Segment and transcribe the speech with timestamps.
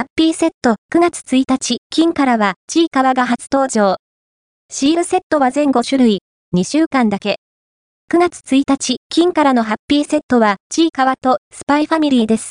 [0.00, 3.96] ハッピーセット9月1日、金からは、ちいかわが初登場。
[4.70, 6.20] シールセットは全5種類、
[6.56, 7.36] 2週間だけ。
[8.10, 12.48] 9月1日、金からのハッピーセットは、ちいかわとスパイファミリーです。